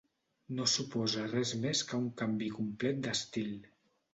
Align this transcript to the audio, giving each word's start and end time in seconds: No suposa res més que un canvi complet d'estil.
No 0.59 0.63
suposa 0.71 1.27
res 1.33 1.51
més 1.65 1.83
que 1.91 1.99
un 2.07 2.09
canvi 2.23 2.51
complet 2.59 3.05
d'estil. 3.07 3.57